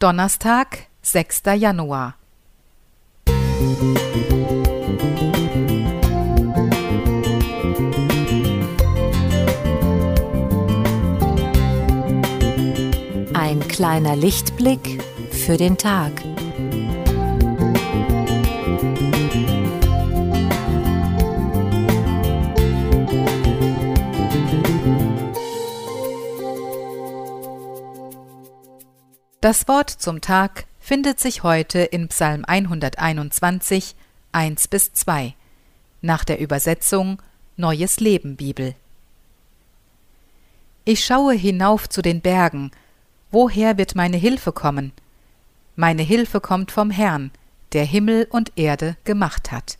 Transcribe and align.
Donnerstag, 0.00 0.86
6. 1.02 1.42
Januar. 1.58 2.14
Ein 13.34 13.60
kleiner 13.68 14.16
Lichtblick 14.16 15.02
für 15.30 15.58
den 15.58 15.76
Tag. 15.76 16.12
Das 29.40 29.68
Wort 29.68 29.88
zum 29.88 30.20
Tag 30.20 30.66
findet 30.80 31.18
sich 31.18 31.42
heute 31.42 31.78
in 31.78 32.08
Psalm 32.08 32.44
121, 32.44 33.96
1 34.32 34.68
bis 34.68 34.92
2, 34.92 35.34
nach 36.02 36.24
der 36.24 36.40
Übersetzung 36.40 37.22
Neues 37.56 38.00
Leben 38.00 38.36
Bibel. 38.36 38.74
Ich 40.84 41.02
schaue 41.02 41.32
hinauf 41.32 41.88
zu 41.88 42.02
den 42.02 42.20
Bergen, 42.20 42.70
woher 43.30 43.78
wird 43.78 43.94
meine 43.94 44.18
Hilfe 44.18 44.52
kommen? 44.52 44.92
Meine 45.74 46.02
Hilfe 46.02 46.42
kommt 46.42 46.70
vom 46.70 46.90
Herrn, 46.90 47.30
der 47.72 47.86
Himmel 47.86 48.26
und 48.28 48.52
Erde 48.58 48.98
gemacht 49.04 49.52
hat. 49.52 49.78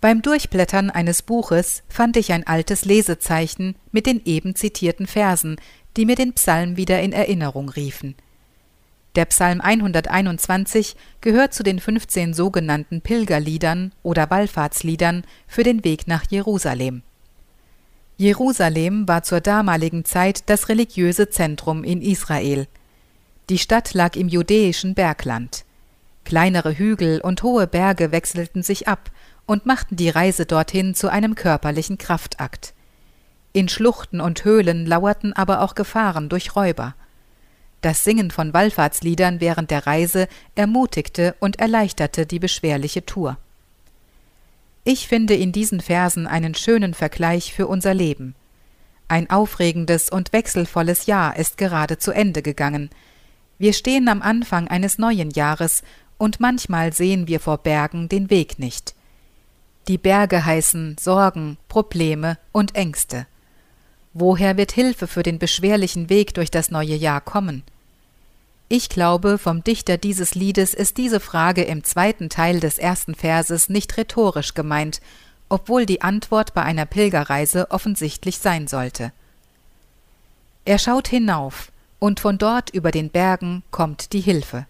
Beim 0.00 0.22
Durchblättern 0.22 0.90
eines 0.90 1.22
Buches 1.22 1.82
fand 1.88 2.16
ich 2.16 2.32
ein 2.32 2.46
altes 2.46 2.86
Lesezeichen 2.86 3.76
mit 3.92 4.06
den 4.06 4.20
eben 4.24 4.56
zitierten 4.56 5.06
Versen, 5.06 5.60
die 5.96 6.06
mir 6.06 6.16
den 6.16 6.32
Psalm 6.34 6.76
wieder 6.76 7.00
in 7.00 7.12
Erinnerung 7.12 7.68
riefen. 7.68 8.14
Der 9.16 9.24
Psalm 9.24 9.60
121 9.60 10.94
gehört 11.20 11.52
zu 11.52 11.64
den 11.64 11.80
15 11.80 12.32
sogenannten 12.32 13.00
Pilgerliedern 13.00 13.92
oder 14.02 14.30
Wallfahrtsliedern 14.30 15.24
für 15.48 15.64
den 15.64 15.82
Weg 15.82 16.06
nach 16.06 16.24
Jerusalem. 16.30 17.02
Jerusalem 18.16 19.08
war 19.08 19.22
zur 19.22 19.40
damaligen 19.40 20.04
Zeit 20.04 20.48
das 20.48 20.68
religiöse 20.68 21.30
Zentrum 21.30 21.82
in 21.82 22.02
Israel. 22.02 22.68
Die 23.48 23.58
Stadt 23.58 23.94
lag 23.94 24.14
im 24.14 24.28
judäischen 24.28 24.94
Bergland. 24.94 25.64
Kleinere 26.24 26.76
Hügel 26.76 27.20
und 27.20 27.42
hohe 27.42 27.66
Berge 27.66 28.12
wechselten 28.12 28.62
sich 28.62 28.86
ab 28.86 29.10
und 29.46 29.66
machten 29.66 29.96
die 29.96 30.10
Reise 30.10 30.46
dorthin 30.46 30.94
zu 30.94 31.08
einem 31.08 31.34
körperlichen 31.34 31.98
Kraftakt. 31.98 32.74
In 33.52 33.68
Schluchten 33.68 34.20
und 34.20 34.44
Höhlen 34.44 34.86
lauerten 34.86 35.32
aber 35.32 35.62
auch 35.62 35.74
Gefahren 35.74 36.28
durch 36.28 36.54
Räuber. 36.54 36.94
Das 37.80 38.04
Singen 38.04 38.30
von 38.30 38.52
Wallfahrtsliedern 38.52 39.40
während 39.40 39.70
der 39.70 39.86
Reise 39.86 40.28
ermutigte 40.54 41.34
und 41.40 41.58
erleichterte 41.58 42.26
die 42.26 42.38
beschwerliche 42.38 43.04
Tour. 43.06 43.38
Ich 44.84 45.08
finde 45.08 45.34
in 45.34 45.52
diesen 45.52 45.80
Versen 45.80 46.26
einen 46.26 46.54
schönen 46.54 46.94
Vergleich 46.94 47.52
für 47.52 47.66
unser 47.66 47.92
Leben. 47.94 48.34
Ein 49.08 49.28
aufregendes 49.28 50.10
und 50.10 50.32
wechselvolles 50.32 51.06
Jahr 51.06 51.36
ist 51.36 51.58
gerade 51.58 51.98
zu 51.98 52.12
Ende 52.12 52.42
gegangen. 52.42 52.90
Wir 53.58 53.72
stehen 53.72 54.08
am 54.08 54.22
Anfang 54.22 54.68
eines 54.68 54.98
neuen 54.98 55.30
Jahres 55.30 55.82
und 56.18 56.38
manchmal 56.38 56.92
sehen 56.92 57.26
wir 57.26 57.40
vor 57.40 57.58
Bergen 57.58 58.08
den 58.08 58.30
Weg 58.30 58.58
nicht. 58.58 58.94
Die 59.88 59.98
Berge 59.98 60.44
heißen 60.44 60.96
Sorgen, 61.00 61.56
Probleme 61.68 62.38
und 62.52 62.76
Ängste. 62.76 63.26
Woher 64.12 64.56
wird 64.56 64.72
Hilfe 64.72 65.06
für 65.06 65.22
den 65.22 65.38
beschwerlichen 65.38 66.10
Weg 66.10 66.34
durch 66.34 66.50
das 66.50 66.70
neue 66.70 66.94
Jahr 66.94 67.20
kommen? 67.20 67.62
Ich 68.68 68.88
glaube, 68.88 69.38
vom 69.38 69.64
Dichter 69.64 69.98
dieses 69.98 70.34
Liedes 70.34 70.74
ist 70.74 70.96
diese 70.96 71.20
Frage 71.20 71.62
im 71.62 71.84
zweiten 71.84 72.28
Teil 72.28 72.60
des 72.60 72.78
ersten 72.78 73.14
Verses 73.14 73.68
nicht 73.68 73.96
rhetorisch 73.96 74.54
gemeint, 74.54 75.00
obwohl 75.48 75.86
die 75.86 76.02
Antwort 76.02 76.54
bei 76.54 76.62
einer 76.62 76.86
Pilgerreise 76.86 77.70
offensichtlich 77.70 78.38
sein 78.38 78.68
sollte. 78.68 79.12
Er 80.64 80.78
schaut 80.78 81.08
hinauf, 81.08 81.72
und 81.98 82.20
von 82.20 82.38
dort 82.38 82.70
über 82.70 82.90
den 82.92 83.10
Bergen 83.10 83.62
kommt 83.70 84.12
die 84.12 84.20
Hilfe. 84.20 84.66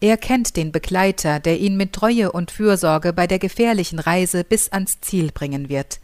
Er 0.00 0.16
kennt 0.16 0.56
den 0.56 0.70
Begleiter, 0.70 1.40
der 1.40 1.58
ihn 1.58 1.76
mit 1.76 1.92
Treue 1.92 2.30
und 2.30 2.52
Fürsorge 2.52 3.12
bei 3.12 3.26
der 3.26 3.40
gefährlichen 3.40 3.98
Reise 3.98 4.44
bis 4.44 4.70
ans 4.70 5.00
Ziel 5.00 5.32
bringen 5.32 5.68
wird. 5.68 5.98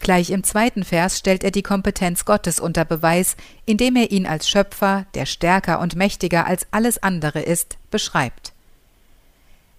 Gleich 0.00 0.30
im 0.30 0.42
zweiten 0.42 0.82
Vers 0.82 1.18
stellt 1.18 1.44
er 1.44 1.50
die 1.50 1.62
Kompetenz 1.62 2.24
Gottes 2.24 2.58
unter 2.58 2.86
Beweis, 2.86 3.36
indem 3.66 3.96
er 3.96 4.10
ihn 4.10 4.26
als 4.26 4.48
Schöpfer, 4.48 5.06
der 5.14 5.26
stärker 5.26 5.78
und 5.78 5.94
mächtiger 5.94 6.46
als 6.46 6.66
alles 6.70 7.02
andere 7.02 7.40
ist, 7.40 7.76
beschreibt. 7.90 8.52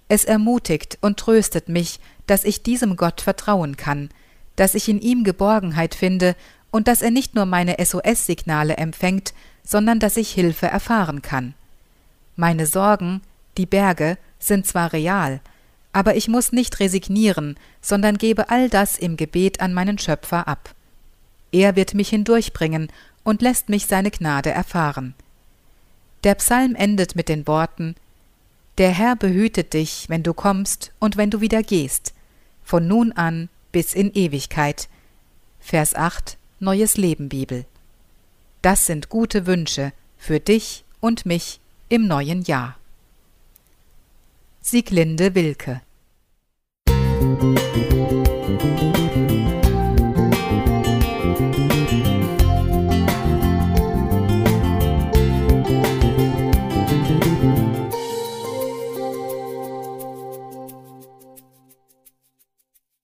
Es 0.07 0.23
ermutigt 0.23 0.99
und 1.01 1.17
tröstet 1.17 1.69
mich, 1.69 1.99
dass 2.27 2.43
ich 2.43 2.61
diesem 2.61 2.97
Gott 2.97 3.21
vertrauen 3.21 3.77
kann, 3.77 4.09
dass 4.55 4.75
ich 4.75 4.87
in 4.89 5.01
ihm 5.01 5.23
Geborgenheit 5.23 5.95
finde 5.95 6.35
und 6.69 6.87
dass 6.87 7.01
er 7.01 7.11
nicht 7.11 7.33
nur 7.33 7.45
meine 7.45 7.77
SOS-Signale 7.83 8.77
empfängt, 8.77 9.33
sondern 9.63 9.99
dass 9.99 10.17
ich 10.17 10.31
Hilfe 10.31 10.67
erfahren 10.67 11.23
kann. 11.23 11.55
Meine 12.35 12.67
Sorgen, 12.67 13.21
die 13.57 13.65
Berge, 13.65 14.17
sind 14.37 14.67
zwar 14.67 14.93
real, 14.93 15.39
aber 15.93 16.15
ich 16.15 16.27
muss 16.27 16.51
nicht 16.51 16.79
resignieren, 16.79 17.57
sondern 17.81 18.17
gebe 18.17 18.49
all 18.49 18.69
das 18.69 18.97
im 18.97 19.17
Gebet 19.17 19.61
an 19.61 19.73
meinen 19.73 19.97
Schöpfer 19.97 20.47
ab. 20.47 20.73
Er 21.51 21.75
wird 21.75 21.93
mich 21.93 22.09
hindurchbringen 22.09 22.91
und 23.23 23.41
lässt 23.41 23.69
mich 23.69 23.87
seine 23.87 24.11
Gnade 24.11 24.51
erfahren. 24.51 25.13
Der 26.23 26.35
Psalm 26.35 26.75
endet 26.75 27.15
mit 27.15 27.29
den 27.29 27.47
Worten 27.47 27.95
Der 28.77 28.91
Herr 28.91 29.15
behütet 29.15 29.73
dich, 29.73 30.05
wenn 30.07 30.23
du 30.23 30.33
kommst 30.33 30.91
und 30.99 31.17
wenn 31.17 31.29
du 31.29 31.41
wieder 31.41 31.61
gehst, 31.61 32.13
von 32.63 32.87
nun 32.87 33.11
an 33.11 33.49
bis 33.71 33.93
in 33.93 34.13
Ewigkeit. 34.13 34.87
Vers 35.59 35.93
8 35.93 36.37
Neues 36.59 36.95
Leben 36.95 37.27
Bibel. 37.27 37.65
Das 38.61 38.85
sind 38.85 39.09
gute 39.09 39.45
Wünsche 39.47 39.93
für 40.17 40.39
dich 40.39 40.83
und 40.99 41.25
mich 41.25 41.59
im 41.89 42.07
neuen 42.07 42.43
Jahr. 42.43 42.77
Sieglinde 44.61 45.33
Wilke. 45.33 45.81
Musik 46.87 49.00